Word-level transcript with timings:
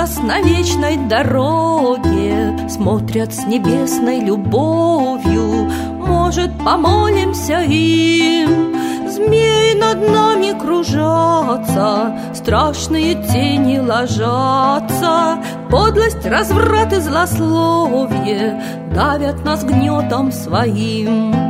нас 0.00 0.18
на 0.22 0.40
вечной 0.40 0.96
дороге 0.96 2.56
Смотрят 2.70 3.34
с 3.34 3.44
небесной 3.46 4.20
любовью. 4.20 5.70
Может, 5.98 6.56
помолимся 6.64 7.60
им? 7.60 8.74
Змей 9.10 9.74
над 9.74 10.00
нами 10.08 10.58
кружатся 10.58 12.18
Страшные 12.32 13.14
тени 13.14 13.78
ложатся. 13.78 15.38
Подлость, 15.68 16.24
разврат 16.24 16.94
и 16.94 17.00
злословие 17.00 18.62
Давят 18.94 19.44
нас 19.44 19.64
гнетом 19.64 20.32
своим 20.32 21.49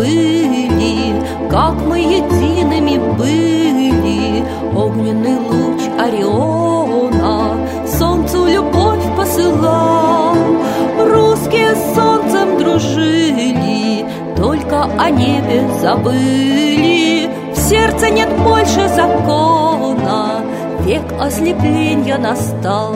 забыли, 0.00 1.14
Как 1.50 1.74
мы 1.86 1.98
едиными 1.98 2.98
были? 3.16 4.44
Огненный 4.74 5.38
луч 5.38 5.82
Ориона 5.98 7.56
Солнцу 7.86 8.46
любовь 8.46 9.04
посылал. 9.16 10.36
Русские 10.98 11.74
с 11.74 11.94
солнцем 11.94 12.58
дружили 12.58 14.06
Только 14.36 14.84
о 14.84 15.10
небе 15.10 15.68
забыли. 15.80 17.28
В 17.54 17.58
сердце 17.58 18.10
нет 18.10 18.30
больше 18.38 18.88
закона 18.88 20.42
Век 20.80 21.02
ослепления 21.20 22.16
настал 22.16 22.94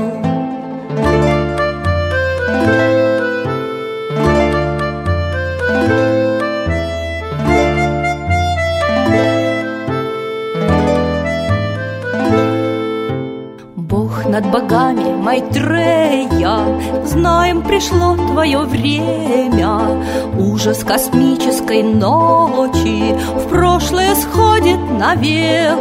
Майтрея, 15.35 17.05
Знаем, 17.05 17.63
пришло 17.63 18.15
твое 18.15 18.61
время. 18.61 20.05
Ужас 20.39 20.85
космической 20.85 21.83
ночи 21.83 23.17
В 23.35 23.49
прошлое 23.49 24.15
сходит 24.15 24.79
навек. 24.97 25.77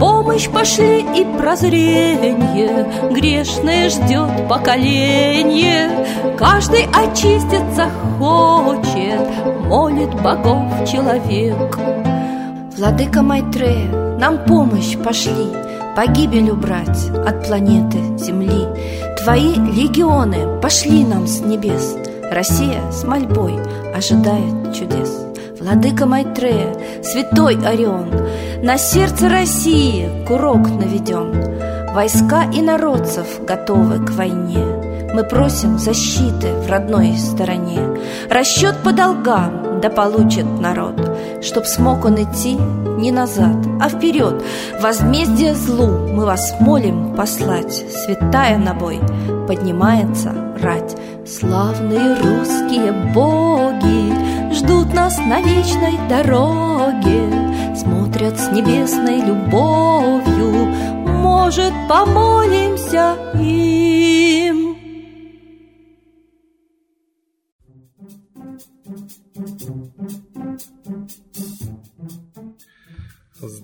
Помощь 0.00 0.48
пошли 0.48 1.02
и 1.02 1.24
прозрение, 1.38 2.88
Грешное 3.12 3.90
ждет 3.90 4.48
поколение. 4.48 5.90
Каждый 6.36 6.88
очиститься 6.92 7.88
хочет, 8.18 9.20
Молит 9.66 10.20
богов 10.20 10.64
человек. 10.90 11.78
Владыка 12.76 13.22
Майтрея, 13.22 14.18
нам 14.18 14.44
помощь 14.44 14.96
пошли 14.96 15.46
Погибель 15.98 16.52
убрать 16.52 17.10
от 17.26 17.48
планеты 17.48 17.98
Земли. 18.18 18.68
Твои 19.20 19.54
легионы 19.54 20.60
пошли 20.60 21.02
нам 21.04 21.26
с 21.26 21.40
небес. 21.40 21.96
Россия 22.30 22.88
с 22.92 23.02
мольбой 23.02 23.56
ожидает 23.92 24.76
чудес. 24.76 25.26
Владыка 25.58 26.06
Майтрея, 26.06 27.02
святой 27.02 27.58
Орион 27.66 28.12
На 28.62 28.78
сердце 28.78 29.28
России 29.28 30.24
курок 30.24 30.68
наведен 30.68 31.92
Войска 31.92 32.44
и 32.44 32.62
народцев 32.62 33.26
готовы 33.44 34.06
к 34.06 34.12
войне. 34.12 35.10
Мы 35.12 35.24
просим 35.24 35.80
защиты 35.80 36.52
в 36.64 36.70
родной 36.70 37.18
стороне. 37.18 37.80
Расчет 38.30 38.76
по 38.84 38.92
долгам 38.92 39.67
да 39.80 39.90
получит 39.90 40.46
народ. 40.60 40.94
Чтоб 41.42 41.66
смог 41.66 42.04
он 42.04 42.22
идти 42.22 42.56
не 42.98 43.12
назад, 43.12 43.56
а 43.80 43.88
вперед. 43.88 44.42
Возмездие 44.80 45.54
злу 45.54 45.86
мы 45.86 46.24
вас 46.24 46.54
молим 46.60 47.14
послать. 47.14 47.72
Святая 47.72 48.58
на 48.58 48.74
бой 48.74 49.00
поднимается 49.46 50.32
рать. 50.60 50.96
Славные 51.26 52.14
русские 52.14 52.92
боги 53.14 54.28
Ждут 54.58 54.92
нас 54.92 55.18
на 55.18 55.40
вечной 55.40 55.98
дороге. 56.08 57.76
Смотрят 57.76 58.40
с 58.40 58.50
небесной 58.50 59.20
любовью. 59.20 60.66
Может, 61.06 61.72
помолимся 61.88 63.14
им 63.34 63.67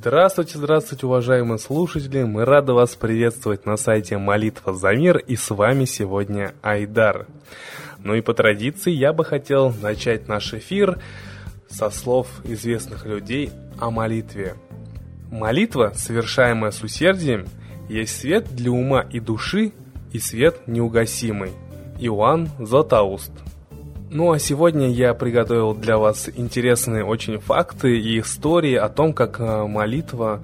Здравствуйте, 0.06 0.58
здравствуйте, 0.58 1.06
уважаемые 1.06 1.58
слушатели! 1.58 2.24
Мы 2.24 2.44
рады 2.44 2.74
вас 2.74 2.94
приветствовать 2.94 3.64
на 3.64 3.78
сайте 3.78 4.18
Молитва 4.18 4.74
за 4.74 4.92
мир 4.92 5.16
и 5.16 5.34
с 5.34 5.48
вами 5.48 5.86
сегодня 5.86 6.54
Айдар. 6.60 7.26
Ну 8.00 8.14
и 8.14 8.20
по 8.20 8.34
традиции 8.34 8.90
я 8.90 9.14
бы 9.14 9.24
хотел 9.24 9.72
начать 9.80 10.28
наш 10.28 10.52
эфир 10.52 11.00
со 11.70 11.88
слов 11.88 12.28
известных 12.44 13.06
людей 13.06 13.50
о 13.80 13.90
молитве. 13.90 14.56
Молитва, 15.32 15.92
совершаемая 15.96 16.70
с 16.70 16.82
усердием, 16.82 17.46
есть 17.88 18.20
свет 18.20 18.54
для 18.54 18.72
ума 18.72 19.00
и 19.10 19.20
души 19.20 19.72
и 20.12 20.18
свет 20.18 20.68
неугасимый. 20.68 21.52
Иоанн 21.98 22.50
Златоуст. 22.58 23.32
Ну 24.14 24.30
а 24.30 24.38
сегодня 24.38 24.92
я 24.92 25.12
приготовил 25.12 25.74
для 25.74 25.98
вас 25.98 26.30
интересные 26.36 27.04
очень 27.04 27.40
факты 27.40 27.98
и 27.98 28.20
истории 28.20 28.76
о 28.76 28.88
том, 28.88 29.12
как 29.12 29.40
э, 29.40 29.66
молитва 29.66 30.40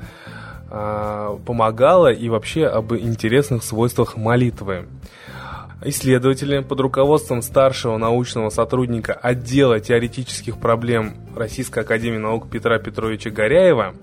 э, 0.68 1.38
помогала 1.46 2.10
и 2.10 2.28
вообще 2.28 2.66
об 2.66 2.92
интересных 2.94 3.62
свойствах 3.62 4.16
молитвы. 4.16 4.88
Исследователи 5.84 6.58
под 6.58 6.80
руководством 6.80 7.42
старшего 7.42 7.96
научного 7.96 8.50
сотрудника 8.50 9.12
отдела 9.12 9.78
теоретических 9.78 10.58
проблем 10.58 11.14
Российской 11.36 11.84
Академии 11.84 12.18
Наук 12.18 12.50
Петра 12.50 12.80
Петровича 12.80 13.30
Горяева 13.30 13.94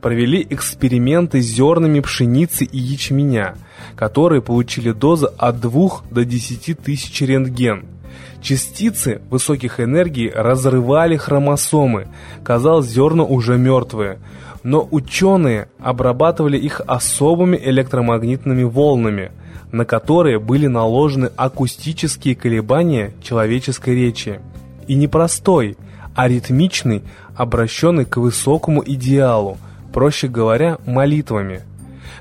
провели 0.00 0.44
эксперименты 0.50 1.42
с 1.42 1.46
зернами 1.46 2.00
пшеницы 2.00 2.64
и 2.64 2.76
ячменя, 2.76 3.54
которые 3.94 4.42
получили 4.42 4.90
дозы 4.90 5.30
от 5.38 5.60
2 5.60 5.90
до 6.10 6.24
10 6.24 6.76
тысяч 6.80 7.20
рентген– 7.20 7.86
Частицы 8.40 9.20
высоких 9.30 9.80
энергий 9.80 10.30
разрывали 10.30 11.16
хромосомы. 11.16 12.08
Казалось, 12.44 12.86
зерна 12.86 13.24
уже 13.24 13.58
мертвые. 13.58 14.18
Но 14.62 14.86
ученые 14.90 15.68
обрабатывали 15.80 16.56
их 16.56 16.80
особыми 16.86 17.56
электромагнитными 17.56 18.62
волнами, 18.62 19.32
на 19.72 19.84
которые 19.84 20.38
были 20.38 20.66
наложены 20.66 21.30
акустические 21.36 22.36
колебания 22.36 23.12
человеческой 23.22 23.94
речи. 23.94 24.40
И 24.86 24.94
не 24.94 25.08
простой, 25.08 25.76
а 26.14 26.28
ритмичный, 26.28 27.02
обращенный 27.36 28.04
к 28.04 28.18
высокому 28.18 28.82
идеалу, 28.84 29.58
проще 29.92 30.28
говоря, 30.28 30.78
молитвами– 30.86 31.62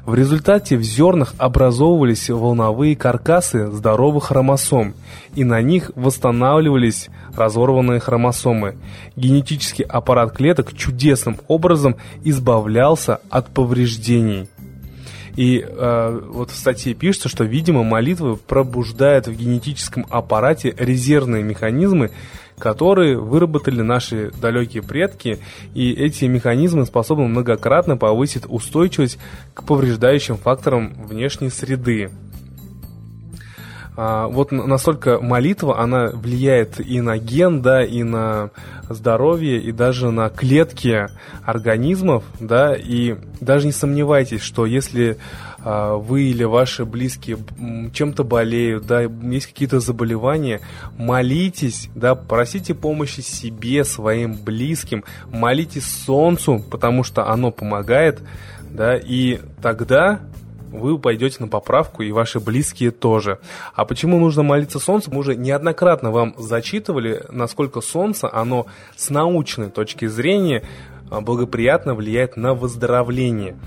в 0.05 0.15
результате 0.15 0.77
в 0.77 0.83
зернах 0.83 1.33
образовывались 1.37 2.29
волновые 2.29 2.95
каркасы 2.95 3.67
здоровых 3.67 4.25
хромосом, 4.25 4.95
и 5.35 5.43
на 5.43 5.61
них 5.61 5.91
восстанавливались 5.95 7.09
разорванные 7.35 7.99
хромосомы. 7.99 8.77
Генетический 9.15 9.85
аппарат 9.85 10.35
клеток 10.35 10.75
чудесным 10.75 11.37
образом 11.47 11.97
избавлялся 12.23 13.19
от 13.29 13.47
повреждений. 13.49 14.49
И 15.35 15.65
э, 15.65 16.21
вот 16.29 16.51
в 16.51 16.57
статье 16.57 16.93
пишется, 16.93 17.29
что, 17.29 17.43
видимо, 17.43 17.83
молитва 17.83 18.35
пробуждает 18.35 19.27
в 19.27 19.33
генетическом 19.33 20.05
аппарате 20.09 20.75
резервные 20.77 21.43
механизмы, 21.43 22.11
которые 22.61 23.17
выработали 23.17 23.81
наши 23.81 24.31
далекие 24.39 24.83
предки, 24.83 25.39
и 25.73 25.91
эти 25.91 26.25
механизмы 26.25 26.85
способны 26.85 27.27
многократно 27.27 27.97
повысить 27.97 28.43
устойчивость 28.47 29.17
к 29.55 29.63
повреждающим 29.63 30.37
факторам 30.37 30.93
внешней 31.07 31.49
среды. 31.49 32.11
А, 33.97 34.27
вот 34.27 34.51
настолько 34.51 35.19
молитва, 35.19 35.79
она 35.79 36.11
влияет 36.13 36.79
и 36.79 37.01
на 37.01 37.17
ген, 37.17 37.63
да, 37.63 37.83
и 37.83 38.03
на 38.03 38.51
здоровье, 38.89 39.59
и 39.59 39.71
даже 39.71 40.11
на 40.11 40.29
клетки 40.29 41.07
организмов, 41.43 42.23
да, 42.39 42.75
и 42.75 43.15
даже 43.41 43.65
не 43.65 43.73
сомневайтесь, 43.73 44.41
что 44.41 44.67
если 44.67 45.17
вы 45.63 46.23
или 46.23 46.43
ваши 46.43 46.85
близкие 46.85 47.37
чем-то 47.93 48.23
болеют, 48.23 48.85
да, 48.87 49.01
есть 49.01 49.47
какие-то 49.47 49.79
заболевания, 49.79 50.61
молитесь, 50.97 51.89
да, 51.95 52.15
просите 52.15 52.73
помощи 52.73 53.21
себе, 53.21 53.83
своим 53.83 54.35
близким, 54.35 55.03
молитесь 55.31 55.85
солнцу, 55.85 56.63
потому 56.69 57.03
что 57.03 57.27
оно 57.27 57.51
помогает 57.51 58.21
да, 58.71 58.95
и 58.95 59.39
тогда 59.61 60.21
вы 60.71 60.97
пойдете 60.97 61.37
на 61.41 61.47
поправку, 61.47 62.01
и 62.01 62.11
ваши 62.11 62.39
близкие 62.39 62.91
тоже. 62.91 63.39
А 63.75 63.85
почему 63.85 64.19
нужно 64.19 64.43
молиться 64.43 64.79
Солнцу? 64.79 65.11
Мы 65.11 65.19
уже 65.19 65.35
неоднократно 65.35 66.11
вам 66.11 66.33
зачитывали, 66.37 67.25
насколько 67.29 67.81
Солнце, 67.81 68.29
оно 68.31 68.67
с 68.95 69.09
научной 69.09 69.69
точки 69.69 70.07
зрения 70.07 70.63
а, 71.09 71.19
благоприятно 71.19 71.93
влияет 71.93 72.37
на 72.37 72.53
выздоровление. 72.53 73.57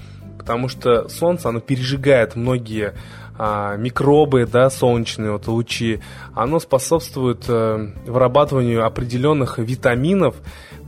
Потому 0.44 0.68
что 0.68 1.08
Солнце, 1.08 1.48
оно 1.48 1.60
пережигает 1.60 2.36
многие 2.36 2.92
а, 3.38 3.76
микробы, 3.76 4.46
да, 4.46 4.68
солнечные 4.68 5.32
вот 5.32 5.46
лучи, 5.46 6.00
оно 6.34 6.60
способствует 6.60 7.44
а, 7.48 7.90
вырабатыванию 8.06 8.84
определенных 8.84 9.58
витаминов, 9.58 10.36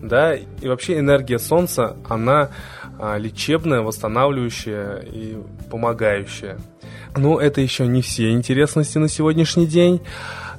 да, 0.02 0.34
и 0.34 0.68
вообще 0.68 0.98
энергия 0.98 1.38
Солнца, 1.38 1.96
она 2.06 2.50
а, 2.98 3.16
лечебная, 3.16 3.80
восстанавливающая 3.80 4.98
и 4.98 5.38
помогающая. 5.70 6.58
Но 7.16 7.40
это 7.40 7.62
еще 7.62 7.86
не 7.86 8.02
все 8.02 8.32
интересности 8.32 8.98
на 8.98 9.08
сегодняшний 9.08 9.66
день. 9.66 10.02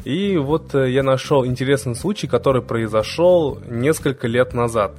И 0.03 0.37
вот 0.37 0.73
э, 0.73 0.89
я 0.89 1.03
нашел 1.03 1.45
интересный 1.45 1.93
случай, 1.93 2.27
который 2.27 2.61
произошел 2.61 3.59
несколько 3.67 4.27
лет 4.27 4.53
назад. 4.53 4.93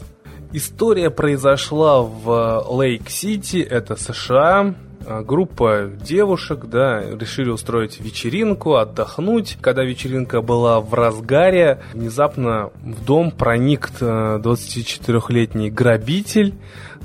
История 0.52 1.10
произошла 1.10 2.02
в 2.02 2.64
Лейк-Сити, 2.70 3.58
это 3.58 3.96
США. 3.96 4.74
А, 5.06 5.22
группа 5.22 5.90
девушек, 6.02 6.66
да, 6.66 7.02
решили 7.02 7.50
устроить 7.50 8.00
вечеринку, 8.00 8.76
отдохнуть. 8.76 9.58
Когда 9.60 9.84
вечеринка 9.84 10.40
была 10.40 10.80
в 10.80 10.94
разгаре, 10.94 11.82
внезапно 11.92 12.70
в 12.82 13.04
дом 13.04 13.30
проник 13.30 13.90
24-летний 14.00 15.68
э, 15.68 15.70
грабитель. 15.70 16.54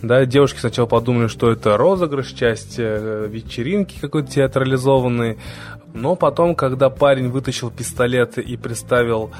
Да, 0.01 0.25
девушки 0.25 0.59
сначала 0.59 0.85
подумали, 0.85 1.27
что 1.27 1.51
это 1.51 1.77
розыгрыш, 1.77 2.31
часть 2.31 2.75
э, 2.77 3.27
вечеринки 3.29 3.95
какой-то 3.99 4.31
театрализованной. 4.31 5.37
Но 5.93 6.15
потом, 6.15 6.55
когда 6.55 6.89
парень 6.89 7.29
вытащил 7.29 7.69
пистолет 7.69 8.37
и 8.37 8.57
приставил 8.57 9.31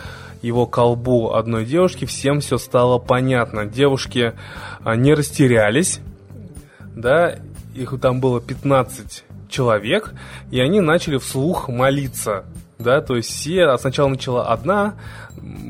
его 0.41 0.65
колбу 0.67 1.33
одной 1.33 1.65
девушки, 1.65 2.05
всем 2.05 2.41
все 2.41 2.57
стало 2.57 2.99
понятно. 2.99 3.65
Девушки 3.65 4.33
а, 4.83 4.95
не 4.95 5.13
растерялись, 5.13 5.99
да, 6.95 7.35
их 7.73 7.99
там 7.99 8.19
было 8.19 8.39
15 8.39 9.23
человек, 9.49 10.13
и 10.51 10.59
они 10.59 10.79
начали 10.79 11.17
вслух 11.17 11.69
молиться, 11.69 12.45
да, 12.83 13.01
то 13.01 13.15
есть 13.15 13.29
все, 13.29 13.77
сначала 13.77 14.09
начала 14.09 14.47
одна, 14.47 14.95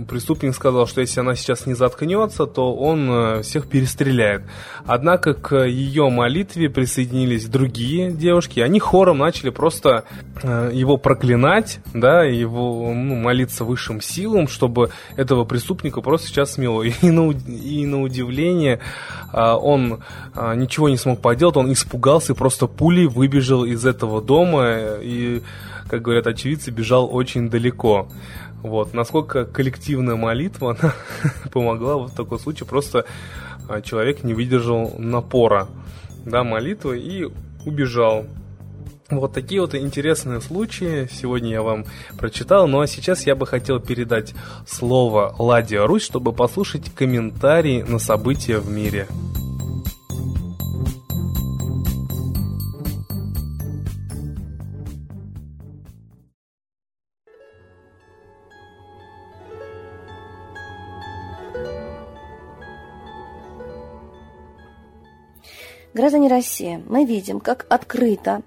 преступник 0.07 0.53
сказал, 0.55 0.87
что 0.87 1.01
если 1.01 1.19
она 1.19 1.35
сейчас 1.35 1.65
не 1.65 1.73
заткнется, 1.73 2.45
то 2.45 2.73
он 2.73 3.09
э, 3.09 3.41
всех 3.43 3.67
перестреляет. 3.67 4.43
Однако 4.85 5.33
к 5.33 5.65
ее 5.65 6.09
молитве 6.09 6.69
присоединились 6.69 7.47
другие 7.47 8.11
девушки, 8.11 8.59
они 8.59 8.79
хором 8.79 9.19
начали 9.19 9.49
просто 9.49 10.03
э, 10.41 10.71
его 10.73 10.97
проклинать, 10.97 11.79
да, 11.93 12.23
его 12.23 12.91
ну, 12.93 13.15
молиться 13.15 13.63
высшим 13.63 14.01
силам, 14.01 14.47
чтобы 14.47 14.89
этого 15.15 15.45
преступника 15.45 16.01
просто 16.01 16.27
сейчас 16.27 16.53
смело. 16.53 16.83
И 17.03 17.09
на, 17.09 17.31
и 17.31 17.85
на 17.85 18.01
удивление 18.01 18.79
э, 19.31 19.51
он 19.51 20.03
ничего 20.55 20.89
не 20.89 20.97
смог 20.97 21.21
поделать, 21.21 21.57
он 21.57 21.71
испугался 21.71 22.33
и 22.33 22.35
просто 22.35 22.67
пулей 22.67 23.07
выбежал 23.07 23.65
из 23.65 23.85
этого 23.85 24.21
дома 24.21 24.77
и, 25.01 25.41
как 25.93 26.01
говорят 26.01 26.25
очевидцы, 26.25 26.71
бежал 26.71 27.07
очень 27.13 27.51
далеко. 27.51 28.07
Вот, 28.63 28.95
насколько 28.95 29.45
коллективная 29.45 30.15
молитва 30.15 30.75
она 30.81 30.91
помогла 31.51 31.97
вот 31.97 32.13
в 32.13 32.15
таком 32.15 32.39
случае, 32.39 32.65
просто 32.65 33.05
а, 33.69 33.79
человек 33.79 34.23
не 34.23 34.33
выдержал 34.33 34.95
напора, 34.97 35.67
да, 36.25 36.43
молитвы 36.43 36.97
и 36.97 37.27
убежал. 37.63 38.25
Вот 39.11 39.33
такие 39.33 39.61
вот 39.61 39.75
интересные 39.75 40.41
случаи 40.41 41.07
сегодня 41.11 41.51
я 41.51 41.61
вам 41.61 41.85
прочитал. 42.17 42.67
Ну 42.67 42.79
а 42.79 42.87
сейчас 42.87 43.27
я 43.27 43.35
бы 43.35 43.45
хотел 43.45 43.79
передать 43.79 44.33
слово 44.67 45.35
Ладе 45.37 45.85
Русь, 45.85 46.01
чтобы 46.01 46.33
послушать 46.33 46.89
комментарии 46.95 47.83
на 47.83 47.99
события 47.99 48.57
в 48.57 48.67
мире. 48.67 49.07
Граждане 65.93 66.27
России, 66.27 66.83
мы 66.87 67.05
видим, 67.05 67.39
как 67.39 67.67
открыто 67.69 68.41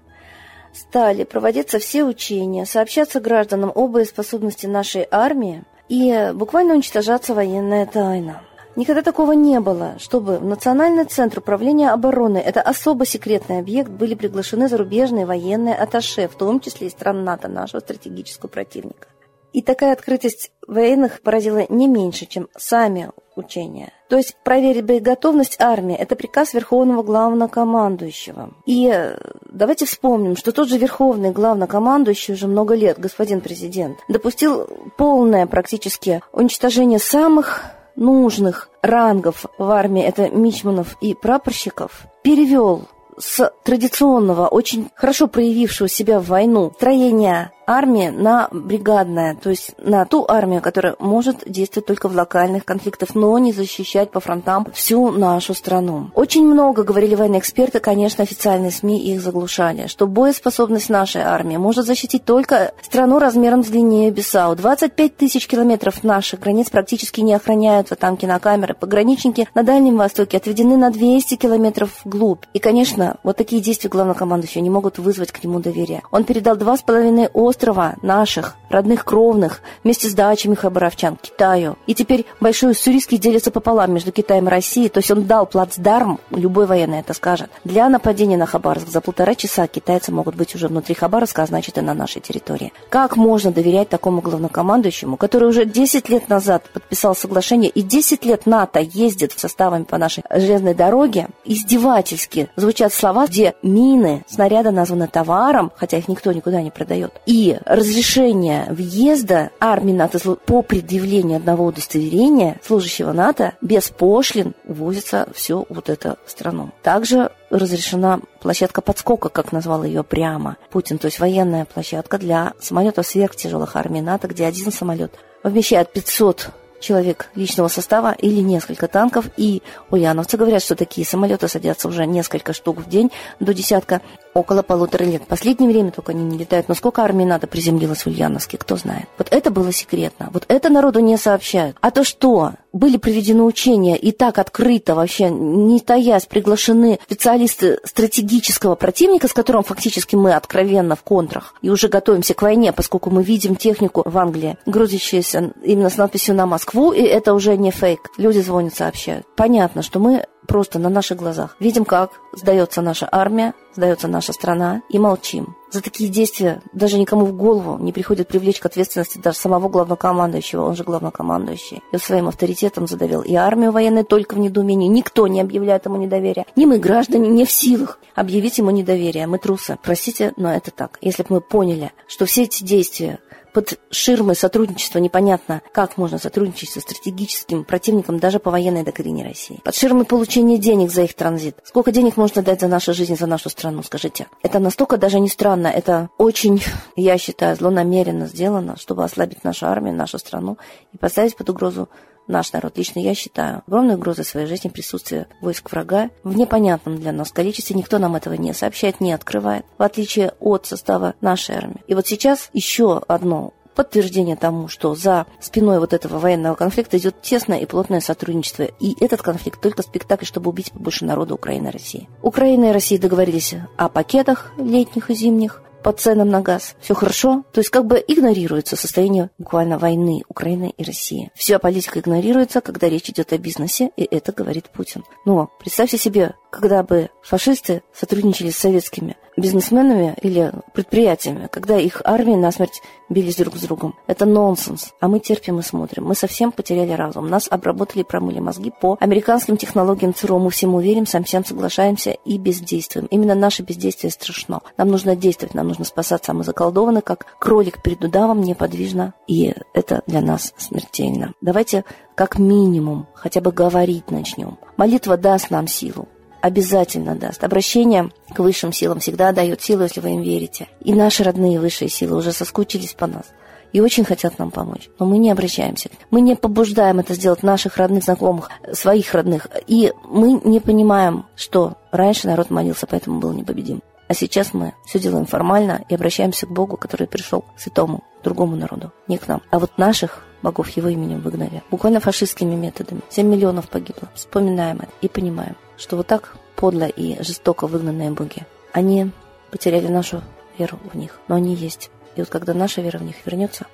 стали 0.73 1.23
проводиться 1.23 1.79
все 1.79 2.03
учения, 2.03 2.65
сообщаться 2.65 3.21
гражданам 3.21 3.71
об 3.73 3.91
боеспособности 3.91 4.65
нашей 4.65 5.07
армии 5.09 5.63
и 5.87 6.31
буквально 6.33 6.73
уничтожаться 6.73 7.33
военная 7.33 7.85
тайна. 7.85 8.41
Никогда 8.75 9.01
такого 9.01 9.31
не 9.31 9.59
было, 9.59 9.95
чтобы 9.97 10.37
в 10.37 10.45
Национальный 10.45 11.05
центр 11.05 11.39
управления 11.39 11.89
обороны, 11.89 12.37
это 12.37 12.61
особо 12.61 13.05
секретный 13.05 13.59
объект, 13.59 13.89
были 13.89 14.13
приглашены 14.13 14.67
зарубежные 14.67 15.25
военные 15.25 15.73
атташе, 15.73 16.27
в 16.27 16.35
том 16.35 16.59
числе 16.59 16.87
и 16.87 16.91
стран 16.91 17.23
НАТО, 17.23 17.47
нашего 17.47 17.79
стратегического 17.79 18.49
противника. 18.49 19.07
И 19.53 19.61
такая 19.61 19.93
открытость 19.93 20.51
военных 20.67 21.21
поразила 21.21 21.65
не 21.69 21.87
меньше, 21.87 22.25
чем 22.25 22.47
сами 22.57 23.11
учения. 23.35 23.91
То 24.09 24.17
есть 24.17 24.35
проверить 24.43 24.85
боеготовность 24.85 25.57
армии– 25.59 25.95
это 25.97 26.15
приказ 26.15 26.53
Верховного 26.53 27.03
Главнокомандующего. 27.03 28.53
И 28.65 28.89
э, 28.93 29.17
давайте 29.51 29.85
вспомним, 29.85 30.35
что 30.35 30.51
тот 30.51 30.69
же 30.69 30.77
Верховный 30.77 31.31
Главнокомандующий 31.31 32.33
уже 32.33 32.47
много 32.47 32.75
лет, 32.75 32.99
господин 32.99 33.41
президент, 33.41 33.97
допустил 34.07 34.67
полное 34.97 35.45
практически 35.45 36.21
уничтожение 36.31 36.99
самых 36.99 37.63
нужных 37.95 38.69
рангов 38.81 39.45
в 39.57 39.69
армии, 39.69 40.03
это 40.03 40.29
мичманов 40.29 40.95
и 41.01 41.13
прапорщиков, 41.13 42.05
перевел 42.23 42.83
с 43.17 43.51
традиционного, 43.63 44.47
очень 44.47 44.89
хорошо 44.95 45.27
проявившего 45.27 45.89
себя 45.89 46.19
в 46.19 46.27
войну 46.27 46.71
строения 46.75 47.51
армия 47.67 48.11
на 48.11 48.47
бригадное, 48.51 49.35
то 49.35 49.49
есть 49.49 49.73
на 49.77 50.05
ту 50.05 50.25
армию, 50.27 50.61
которая 50.61 50.95
может 50.99 51.43
действовать 51.45 51.85
только 51.85 52.07
в 52.07 52.15
локальных 52.15 52.63
конфликтах, 52.65 53.13
но 53.13 53.37
не 53.37 53.51
защищать 53.51 54.09
по 54.09 54.21
фронтам 54.21 54.67
всю 54.73 55.11
нашу 55.11 55.53
страну. 55.53 56.09
Очень 56.15 56.47
много 56.47 56.83
говорили 56.83 57.15
военные 57.15 57.39
эксперты, 57.39 57.79
конечно, 57.79 58.23
официальные 58.23 58.71
СМИ 58.71 58.99
их 59.11 59.21
заглушали, 59.21 59.87
что 59.87 60.07
боеспособность 60.07 60.89
нашей 60.89 61.21
армии 61.21 61.57
может 61.57 61.85
защитить 61.85 62.23
только 62.23 62.71
страну 62.81 63.19
размером 63.19 63.63
с 63.63 63.67
длиннее 63.67 64.11
Бисау. 64.11 64.55
25 64.55 65.17
тысяч 65.17 65.45
километров 65.47 66.03
наших 66.03 66.39
границ 66.39 66.69
практически 66.69 67.19
не 67.19 67.33
охраняют 67.33 67.89
вот 67.89 67.99
там 67.99 68.15
кинокамеры. 68.15 68.75
Пограничники 68.75 69.47
на 69.53 69.63
Дальнем 69.63 69.97
Востоке 69.97 70.37
отведены 70.37 70.77
на 70.77 70.89
200 70.89 71.35
километров 71.35 71.91
вглубь. 72.05 72.45
И, 72.53 72.59
конечно, 72.59 73.17
вот 73.23 73.35
такие 73.35 73.61
действия 73.61 73.89
главнокомандующего 73.89 74.63
не 74.63 74.69
могут 74.69 74.99
вызвать 74.99 75.31
к 75.31 75.43
нему 75.43 75.59
доверие. 75.59 76.03
Он 76.11 76.23
передал 76.23 76.55
два 76.55 76.77
с 76.77 76.81
половиной 76.81 77.27
острова 77.33 77.56
наших, 78.01 78.55
родных 78.69 79.05
кровных, 79.05 79.61
вместе 79.83 80.09
с 80.09 80.13
дачами 80.13 80.55
хабаровчан, 80.55 81.17
Китаю. 81.21 81.77
И 81.87 81.93
теперь 81.93 82.25
Большой 82.39 82.71
Уссурийский 82.71 83.17
делится 83.17 83.51
пополам 83.51 83.93
между 83.93 84.11
Китаем 84.11 84.47
и 84.47 84.51
Россией. 84.51 84.89
То 84.89 84.99
есть 84.99 85.11
он 85.11 85.23
дал 85.25 85.45
плацдарм, 85.45 86.19
любой 86.31 86.65
военный 86.65 86.99
это 86.99 87.13
скажет, 87.13 87.49
для 87.63 87.89
нападения 87.89 88.37
на 88.37 88.45
Хабаровск. 88.45 88.87
За 88.89 89.01
полтора 89.01 89.35
часа 89.35 89.67
китайцы 89.67 90.11
могут 90.11 90.35
быть 90.35 90.55
уже 90.55 90.67
внутри 90.67 90.95
Хабаровска, 90.95 91.43
а 91.43 91.45
значит 91.45 91.77
и 91.77 91.81
на 91.81 91.93
нашей 91.93 92.21
территории. 92.21 92.73
Как 92.89 93.15
можно 93.15 93.51
доверять 93.51 93.89
такому 93.89 94.21
главнокомандующему, 94.21 95.17
который 95.17 95.49
уже 95.49 95.65
10 95.65 96.09
лет 96.09 96.29
назад 96.29 96.63
подписал 96.71 97.15
соглашение, 97.15 97.69
и 97.69 97.81
10 97.81 98.25
лет 98.25 98.45
НАТО 98.45 98.79
ездит 98.79 99.33
составами 99.37 99.83
по 99.83 99.97
нашей 99.97 100.23
железной 100.29 100.73
дороге, 100.73 101.27
издевательски 101.45 102.49
звучат 102.55 102.93
слова, 102.93 103.27
где 103.27 103.55
мины, 103.61 104.23
снаряды 104.27 104.71
названы 104.71 105.07
товаром, 105.07 105.71
хотя 105.75 105.97
их 105.97 106.07
никто 106.07 106.31
никуда 106.31 106.61
не 106.61 106.71
продает, 106.71 107.13
и 107.25 107.46
разрешение 107.65 108.65
въезда 108.69 109.51
армии 109.59 109.93
НАТО 109.93 110.17
по 110.45 110.61
предъявлению 110.61 111.37
одного 111.37 111.65
удостоверения 111.65 112.59
служащего 112.63 113.11
НАТО 113.11 113.53
без 113.61 113.89
пошлин 113.89 114.53
увозится 114.65 115.27
все 115.33 115.65
вот 115.69 115.89
это 115.89 116.17
в 116.25 116.31
страну. 116.31 116.71
Также 116.83 117.31
разрешена 117.49 118.19
площадка 118.41 118.81
подскока, 118.81 119.29
как 119.29 119.51
назвал 119.51 119.83
ее 119.83 120.03
прямо 120.03 120.57
Путин, 120.71 120.97
то 120.97 121.05
есть 121.05 121.19
военная 121.19 121.65
площадка 121.65 122.17
для 122.17 122.53
самолетов 122.59 123.07
сверхтяжелых 123.07 123.75
армий 123.75 124.01
НАТО, 124.01 124.27
где 124.27 124.45
один 124.45 124.71
самолет 124.71 125.13
вмещает 125.43 125.91
500 125.93 126.49
человек 126.79 127.29
личного 127.35 127.67
состава 127.67 128.13
или 128.17 128.41
несколько 128.41 128.87
танков. 128.87 129.25
И 129.37 129.61
ульяновцы 129.89 130.37
говорят, 130.37 130.61
что 130.61 130.75
такие 130.75 131.05
самолеты 131.05 131.47
садятся 131.47 131.87
уже 131.87 132.05
несколько 132.05 132.53
штук 132.53 132.79
в 132.79 132.89
день, 132.89 133.11
до 133.39 133.53
десятка, 133.53 134.01
около 134.33 134.61
полутора 134.61 135.03
лет. 135.03 135.23
В 135.23 135.27
последнее 135.27 135.69
время 135.69 135.91
только 135.91 136.11
они 136.11 136.23
не 136.23 136.37
летают. 136.37 136.67
Но 136.69 136.75
сколько 136.75 137.01
армии 137.01 137.25
надо 137.25 137.47
приземлилось 137.47 138.03
в 138.03 138.07
Ульяновске, 138.07 138.57
кто 138.57 138.77
знает. 138.77 139.07
Вот 139.17 139.27
это 139.31 139.51
было 139.51 139.71
секретно. 139.71 140.29
Вот 140.31 140.45
это 140.47 140.69
народу 140.69 140.99
не 140.99 141.17
сообщают. 141.17 141.77
А 141.81 141.91
то 141.91 142.03
что? 142.03 142.53
Были 142.77 142.97
проведены 142.97 143.43
учения 143.43 143.97
и 143.97 144.11
так 144.11 144.39
открыто 144.39 144.95
вообще, 144.95 145.29
не 145.29 145.79
таясь, 145.79 146.25
приглашены 146.25 146.99
специалисты 147.05 147.79
стратегического 147.83 148.75
противника, 148.75 149.27
с 149.27 149.33
которым 149.33 149.63
фактически 149.63 150.15
мы 150.15 150.33
откровенно 150.33 150.95
в 150.95 151.03
контрах 151.03 151.55
и 151.61 151.69
уже 151.69 151.87
готовимся 151.87 152.33
к 152.33 152.41
войне, 152.41 152.71
поскольку 152.71 153.09
мы 153.09 153.23
видим 153.23 153.55
технику 153.55 154.03
в 154.05 154.17
Англии, 154.17 154.57
грузящуюся 154.65 155.53
именно 155.63 155.89
с 155.89 155.97
надписью 155.97 156.35
на 156.35 156.45
Москву, 156.45 156.91
и 156.91 157.01
это 157.01 157.33
уже 157.33 157.57
не 157.57 157.71
фейк. 157.71 157.99
Люди 158.17 158.39
звонят, 158.39 158.75
сообщают. 158.75 159.25
Понятно, 159.35 159.81
что 159.81 159.99
мы 159.99 160.25
просто 160.47 160.79
на 160.79 160.89
наших 160.89 161.17
глазах. 161.17 161.55
Видим, 161.59 161.85
как 161.85 162.11
сдается 162.33 162.81
наша 162.81 163.07
армия, 163.11 163.53
сдается 163.75 164.07
наша 164.07 164.33
страна, 164.33 164.81
и 164.89 164.97
молчим. 164.97 165.55
За 165.69 165.81
такие 165.81 166.09
действия 166.09 166.61
даже 166.73 166.97
никому 166.97 167.25
в 167.25 167.33
голову 167.33 167.77
не 167.77 167.91
приходит 167.91 168.29
привлечь 168.29 168.59
к 168.59 168.65
ответственности 168.65 169.17
даже 169.17 169.37
самого 169.37 169.67
главнокомандующего, 169.67 170.63
он 170.63 170.75
же 170.75 170.83
главнокомандующий. 170.83 171.83
И 171.91 171.97
своим 171.97 172.27
авторитетом 172.29 172.87
задавил 172.87 173.21
и 173.21 173.35
армию 173.35 173.71
военной 173.71 174.03
только 174.03 174.35
в 174.35 174.39
недоумении. 174.39 174.87
Никто 174.87 175.27
не 175.27 175.41
объявляет 175.41 175.85
ему 175.85 175.97
недоверия. 175.97 176.45
Ни 176.55 176.65
мы, 176.65 176.79
граждане, 176.79 177.27
не 177.27 177.45
в 177.45 177.51
силах 177.51 177.99
объявить 178.15 178.57
ему 178.57 178.71
недоверие. 178.71 179.27
Мы 179.27 179.39
трусы. 179.39 179.77
Простите, 179.83 180.33
но 180.37 180.53
это 180.53 180.71
так. 180.71 180.97
Если 181.01 181.23
бы 181.23 181.35
мы 181.35 181.41
поняли, 181.41 181.91
что 182.07 182.25
все 182.25 182.43
эти 182.43 182.63
действия 182.63 183.19
под 183.57 183.79
ширмой 183.89 184.35
сотрудничества 184.35 184.99
непонятно, 184.99 185.63
как 185.73 185.97
можно 185.97 186.19
сотрудничать 186.19 186.69
со 186.69 186.79
стратегическим 186.79 187.63
противником 187.63 188.19
даже 188.19 188.37
по 188.37 188.51
военной 188.51 188.83
доктрине 188.83 189.23
России. 189.23 189.59
Под 189.63 189.73
ширмой 189.73 190.05
получения 190.05 190.59
денег 190.59 190.91
за 190.91 191.01
их 191.01 191.15
транзит. 191.15 191.55
Сколько 191.63 191.91
денег 191.91 192.17
можно 192.17 192.43
дать 192.43 192.61
за 192.61 192.67
нашу 192.67 192.93
жизнь, 192.93 193.17
за 193.17 193.25
нашу 193.25 193.49
страну, 193.49 193.81
скажите? 193.81 194.27
Это 194.43 194.59
настолько 194.59 194.97
даже 194.97 195.19
не 195.19 195.27
странно, 195.27 195.69
это 195.69 196.11
очень, 196.19 196.61
я 196.95 197.17
считаю, 197.17 197.55
злонамеренно 197.55 198.27
сделано, 198.27 198.77
чтобы 198.77 199.03
ослабить 199.03 199.43
нашу 199.43 199.65
армию, 199.65 199.95
нашу 199.95 200.19
страну 200.19 200.59
и 200.93 200.97
поставить 200.99 201.35
под 201.35 201.49
угрозу 201.49 201.89
наш 202.27 202.51
народ. 202.53 202.77
Лично 202.77 202.99
я 202.99 203.15
считаю 203.15 203.63
огромной 203.67 203.95
угрозой 203.95 204.25
своей 204.25 204.47
жизни 204.47 204.69
присутствие 204.69 205.27
войск 205.41 205.71
врага 205.71 206.09
в 206.23 206.35
непонятном 206.35 206.97
для 206.97 207.11
нас 207.11 207.31
количестве. 207.31 207.75
Никто 207.75 207.99
нам 207.99 208.15
этого 208.15 208.33
не 208.33 208.53
сообщает, 208.53 209.01
не 209.01 209.13
открывает, 209.13 209.65
в 209.77 209.83
отличие 209.83 210.33
от 210.39 210.65
состава 210.65 211.15
нашей 211.21 211.55
армии. 211.55 211.83
И 211.87 211.93
вот 211.93 212.07
сейчас 212.07 212.49
еще 212.53 213.01
одно 213.07 213.53
подтверждение 213.77 214.35
тому, 214.35 214.67
что 214.67 214.95
за 214.95 215.27
спиной 215.39 215.79
вот 215.79 215.93
этого 215.93 216.17
военного 216.17 216.55
конфликта 216.55 216.97
идет 216.97 217.21
тесное 217.21 217.59
и 217.59 217.67
плотное 217.67 218.01
сотрудничество. 218.01 218.63
И 218.63 218.95
этот 218.99 219.21
конфликт 219.21 219.61
только 219.61 219.83
спектакль, 219.83 220.25
чтобы 220.25 220.49
убить 220.49 220.71
побольше 220.71 221.05
народа 221.05 221.35
Украины 221.35 221.67
и 221.67 221.71
России. 221.71 222.09
Украина 222.23 222.71
и 222.71 222.73
Россия 222.73 222.99
договорились 222.99 223.53
о 223.77 223.87
пакетах 223.87 224.51
летних 224.57 225.11
и 225.11 225.13
зимних, 225.13 225.61
по 225.83 225.91
ценам 225.91 226.29
на 226.29 226.41
газ. 226.41 226.75
Все 226.79 226.93
хорошо. 226.93 227.43
То 227.51 227.59
есть 227.59 227.69
как 227.69 227.85
бы 227.85 228.03
игнорируется 228.05 228.75
состояние 228.75 229.29
буквально 229.37 229.77
войны 229.77 230.23
Украины 230.27 230.73
и 230.77 230.83
России. 230.83 231.31
Вся 231.35 231.59
политика 231.59 231.99
игнорируется, 231.99 232.61
когда 232.61 232.89
речь 232.89 233.09
идет 233.09 233.33
о 233.33 233.37
бизнесе, 233.37 233.91
и 233.95 234.03
это 234.03 234.31
говорит 234.31 234.69
Путин. 234.69 235.03
Но 235.25 235.49
представьте 235.59 235.97
себе, 235.97 236.35
когда 236.49 236.83
бы 236.83 237.09
фашисты 237.21 237.83
сотрудничали 237.93 238.49
с 238.49 238.57
советскими 238.57 239.15
бизнесменами 239.37 240.15
или 240.21 240.51
предприятиями, 240.73 241.47
когда 241.51 241.77
их 241.77 242.01
армии 242.03 242.35
насмерть 242.35 242.81
бились 243.09 243.35
друг 243.35 243.55
с 243.55 243.61
другом. 243.61 243.95
Это 244.07 244.25
нонсенс. 244.25 244.93
А 244.99 245.07
мы 245.07 245.19
терпим 245.19 245.59
и 245.59 245.61
смотрим. 245.63 246.05
Мы 246.05 246.15
совсем 246.15 246.51
потеряли 246.51 246.91
разум. 246.91 247.29
Нас 247.29 247.47
обработали 247.49 248.01
и 248.01 248.05
промыли 248.05 248.39
мозги 248.39 248.71
по 248.81 248.97
американским 248.99 249.57
технологиям 249.57 250.13
ЦРУ. 250.13 250.39
Мы 250.39 250.49
всему 250.49 250.79
верим, 250.79 251.05
сам 251.05 251.23
всем 251.23 251.45
соглашаемся 251.45 252.11
и 252.11 252.37
бездействуем. 252.37 253.07
Именно 253.07 253.35
наше 253.35 253.61
бездействие 253.61 254.11
страшно. 254.11 254.61
Нам 254.77 254.89
нужно 254.89 255.15
действовать, 255.15 255.53
нам 255.53 255.66
нужно 255.67 255.85
спасаться. 255.85 256.31
А 256.31 256.35
мы 256.35 256.43
заколдованы, 256.43 257.01
как 257.01 257.25
кролик 257.39 257.81
перед 257.81 258.03
удавом, 258.03 258.41
неподвижно. 258.41 259.13
И 259.27 259.53
это 259.73 260.01
для 260.07 260.21
нас 260.21 260.53
смертельно. 260.57 261.33
Давайте 261.41 261.85
как 262.15 262.39
минимум 262.39 263.07
хотя 263.13 263.41
бы 263.41 263.51
говорить 263.51 264.11
начнем. 264.11 264.57
Молитва 264.77 265.17
даст 265.17 265.49
нам 265.49 265.67
силу 265.67 266.07
обязательно 266.39 267.15
даст. 267.15 267.43
Обращение 267.43 268.11
к 268.33 268.39
высшим 268.39 268.71
силам 268.71 268.99
всегда 268.99 269.31
дает 269.31 269.61
силу, 269.61 269.83
если 269.83 269.99
вы 269.99 270.11
им 270.11 270.21
верите. 270.21 270.67
И 270.81 270.93
наши 270.93 271.23
родные 271.23 271.59
высшие 271.59 271.89
силы 271.89 272.15
уже 272.15 272.31
соскучились 272.31 272.93
по 272.93 273.07
нас 273.07 273.25
и 273.73 273.81
очень 273.81 274.05
хотят 274.05 274.39
нам 274.39 274.51
помочь. 274.51 274.89
Но 274.99 275.05
мы 275.05 275.17
не 275.17 275.31
обращаемся. 275.31 275.89
Мы 276.09 276.21
не 276.21 276.35
побуждаем 276.35 276.99
это 276.99 277.13
сделать 277.13 277.43
наших 277.43 277.77
родных, 277.77 278.03
знакомых, 278.03 278.49
своих 278.73 279.13
родных. 279.13 279.47
И 279.67 279.93
мы 280.05 280.39
не 280.43 280.59
понимаем, 280.59 281.25
что 281.35 281.75
раньше 281.91 282.27
народ 282.27 282.49
молился, 282.49 282.87
поэтому 282.87 283.19
был 283.19 283.33
непобедим. 283.33 283.81
А 284.07 284.13
сейчас 284.13 284.53
мы 284.53 284.73
все 284.85 284.99
делаем 284.99 285.25
формально 285.25 285.83
и 285.89 285.95
обращаемся 285.95 286.45
к 286.45 286.51
Богу, 286.51 286.77
который 286.77 287.07
пришел 287.07 287.41
к 287.41 287.59
святому, 287.59 288.03
другому 288.23 288.55
народу, 288.55 288.91
не 289.07 289.17
к 289.17 289.27
нам. 289.27 289.41
А 289.51 289.59
вот 289.59 289.77
наших 289.77 290.23
богов 290.41 290.69
его 290.69 290.87
именем 290.87 291.19
выгнали. 291.19 291.63
Буквально 291.69 291.99
фашистскими 291.99 292.55
методами. 292.55 293.01
7 293.09 293.27
миллионов 293.27 293.69
погибло. 293.69 294.09
Вспоминаем 294.15 294.77
это 294.77 294.91
и 295.01 295.09
понимаем, 295.09 295.55
что 295.77 295.97
вот 295.97 296.07
так 296.07 296.37
подло 296.55 296.85
и 296.85 297.21
жестоко 297.21 297.67
выгнанные 297.67 298.11
боги, 298.11 298.45
они 298.71 299.11
потеряли 299.51 299.87
нашу 299.87 300.21
веру 300.57 300.79
в 300.91 300.95
них, 300.95 301.19
но 301.27 301.35
они 301.35 301.55
есть. 301.55 301.91
И 302.15 302.19
вот 302.19 302.29
когда 302.29 302.53
наша 302.53 302.81
вера 302.81 302.97
в 302.97 303.03
них 303.03 303.15
вернется, 303.25 303.67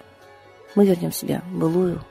мы 0.75 0.85
вернем 0.85 1.11
себе 1.11 1.41
былую 1.51 2.03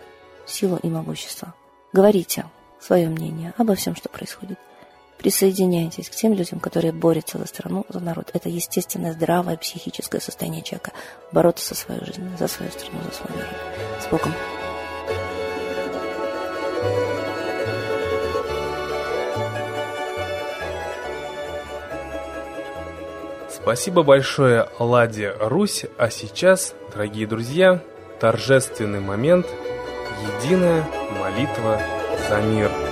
силу 0.47 0.79
и 0.83 0.89
могущество. 0.89 1.55
Говорите 1.93 2.47
свое 2.81 3.09
мнение 3.09 3.53
обо 3.59 3.75
всем, 3.75 3.95
что 3.95 4.09
происходит. 4.09 4.59
Присоединяйтесь 5.23 6.11
к 6.11 6.17
тем 6.17 6.33
людям, 6.35 6.59
которые 6.59 6.91
борются 6.91 7.39
за 7.39 7.47
страну, 7.47 7.87
за 7.89 8.01
народ. 8.01 8.31
Это 8.33 8.49
естественное, 8.49 9.13
здравое 9.13 9.57
психическое 9.57 10.21
состояние 10.21 10.63
человека. 10.63 10.91
Бороться 11.31 11.69
за 11.69 11.81
свою 11.81 12.05
жизнь, 12.05 12.29
за 12.37 12.49
свою 12.49 12.73
страну, 12.73 12.99
за 13.05 13.17
свой 13.17 13.31
народ. 13.37 13.55
С 14.01 14.07
Богом! 14.09 14.33
Спасибо 23.49 24.03
большое, 24.03 24.69
Ладе 24.81 25.37
Русь. 25.39 25.85
А 25.99 26.11
сейчас, 26.11 26.75
дорогие 26.93 27.29
друзья, 27.29 27.81
торжественный 28.19 28.99
момент– 28.99 29.47
единая 30.43 30.85
молитва 31.21 31.81
за 32.29 32.41
мир. 32.41 32.92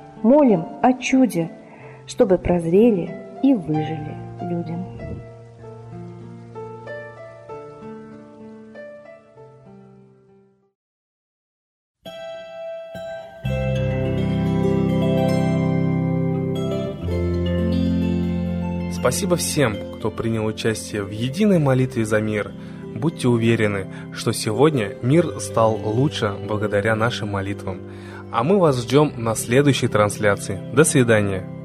Молим 0.23 0.65
о 0.83 0.93
чуде, 0.93 1.49
чтобы 2.05 2.37
прозрели 2.37 3.09
и 3.41 3.55
выжили 3.55 4.15
люди. 4.41 4.77
Спасибо 18.93 19.35
всем, 19.35 19.75
кто 19.95 20.11
принял 20.11 20.45
участие 20.45 21.01
в 21.01 21.09
единой 21.09 21.57
молитве 21.57 22.05
за 22.05 22.21
мир. 22.21 22.51
Будьте 22.93 23.27
уверены, 23.27 23.87
что 24.13 24.31
сегодня 24.31 24.95
мир 25.01 25.39
стал 25.39 25.75
лучше 25.83 26.35
благодаря 26.47 26.95
нашим 26.95 27.29
молитвам. 27.29 27.81
А 28.31 28.43
мы 28.43 28.59
вас 28.59 28.81
ждем 28.81 29.13
на 29.17 29.35
следующей 29.35 29.87
трансляции. 29.87 30.61
До 30.73 30.83
свидания. 30.83 31.60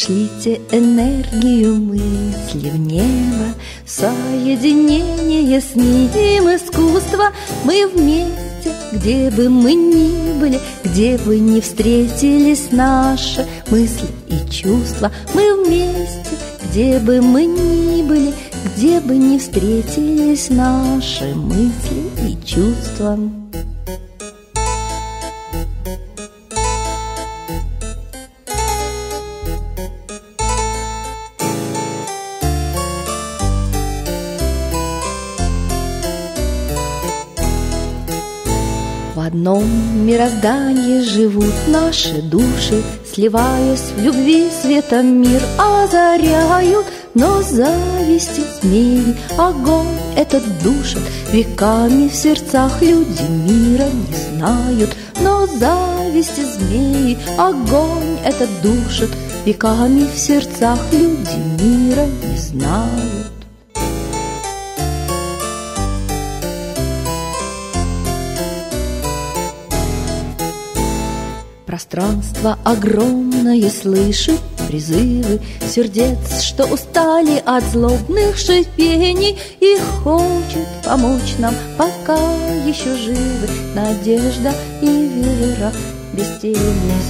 Пошлите 0.00 0.62
энергию 0.72 1.74
мысли 1.76 2.70
в 2.70 2.78
небо, 2.78 3.54
Соединение 3.84 5.60
с 5.60 5.74
ним 5.74 6.08
искусство. 6.48 7.24
Мы 7.64 7.86
вместе, 7.86 8.72
где 8.92 9.30
бы 9.30 9.50
мы 9.50 9.74
ни 9.74 10.32
были, 10.40 10.58
Где 10.84 11.18
бы 11.18 11.38
ни 11.38 11.60
встретились 11.60 12.70
наши 12.70 13.46
мысли 13.70 14.08
и 14.28 14.50
чувства. 14.50 15.12
Мы 15.34 15.64
вместе, 15.64 16.34
где 16.70 16.98
бы 16.98 17.20
мы 17.20 17.44
ни 17.44 18.02
были, 18.02 18.32
Где 18.74 19.00
бы 19.00 19.14
ни 19.18 19.36
встретились 19.36 20.48
наши 20.48 21.34
мысли 21.34 22.10
и 22.26 22.46
чувства. 22.46 23.18
В 39.14 39.18
одном 39.18 39.64
мироздании 40.06 41.00
живут 41.00 41.54
наши 41.66 42.22
души, 42.22 42.80
Сливаясь 43.12 43.90
в 43.96 44.00
любви 44.00 44.48
светом 44.62 45.20
мир 45.20 45.42
озаряют, 45.58 46.86
Но 47.14 47.42
зависти 47.42 48.42
змеи 48.60 49.16
огонь 49.36 49.98
этот 50.16 50.44
душит, 50.62 51.02
Веками 51.32 52.08
в 52.08 52.14
сердцах 52.14 52.80
люди 52.82 53.22
мира 53.30 53.86
не 53.86 54.38
знают, 54.38 54.90
Но 55.20 55.46
зависти 55.46 56.42
змеи 56.42 57.18
огонь 57.36 58.18
этот 58.24 58.50
душит, 58.62 59.10
Веками 59.44 60.06
в 60.06 60.16
сердцах 60.16 60.78
люди 60.92 61.36
мира 61.60 62.06
не 62.06 62.38
знают. 62.38 63.39
Пространство 71.70 72.58
огромное 72.64 73.70
слышит 73.70 74.40
призывы 74.66 75.40
Сердец, 75.72 76.42
что 76.42 76.64
устали 76.64 77.40
от 77.46 77.62
злобных 77.62 78.36
шипений 78.38 79.38
И 79.60 79.78
хочет 80.02 80.66
помочь 80.84 81.36
нам, 81.38 81.54
пока 81.78 82.18
еще 82.66 82.96
живы. 82.96 83.48
Надежда 83.76 84.52
и 84.82 84.86
вера 84.86 85.72
без 86.12 86.40
тени 86.42 86.58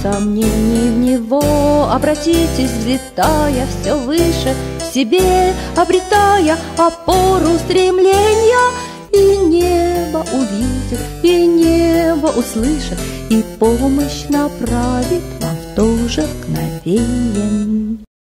сомнений 0.03 0.91
в 0.91 0.97
него. 0.99 1.89
Обратитесь, 1.91 2.69
взлетая 2.69 3.67
все 3.81 3.95
выше 3.95 4.55
себе 4.93 5.55
Обретая 5.75 6.55
опору 6.77 7.57
стремления 7.65 8.90
И 9.13 9.37
небо 9.37 10.25
увидит, 10.33 10.99
и 11.23 11.45
небо 11.45 12.27
услышит 12.27 12.97
И 13.29 13.43
помощь 13.59 14.25
направит 14.29 15.23
вам 15.39 15.55
в 15.55 15.75
то 15.75 16.07
же 16.07 16.25
мгновение. 16.25 18.01